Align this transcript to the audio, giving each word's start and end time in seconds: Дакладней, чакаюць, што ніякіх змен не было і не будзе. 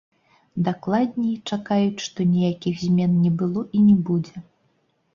Дакладней, 0.69 1.35
чакаюць, 1.51 2.03
што 2.07 2.29
ніякіх 2.33 2.83
змен 2.87 3.11
не 3.23 3.31
было 3.45 3.61
і 3.77 3.87
не 3.87 3.97
будзе. 4.13 4.37